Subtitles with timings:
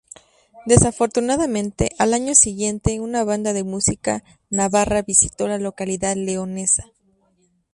[0.65, 6.91] Desafortunadamente, al año siguiente, una banda de música navarra visitó la localidad leonesa.